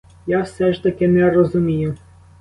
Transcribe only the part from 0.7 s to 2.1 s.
ж таки не розумію.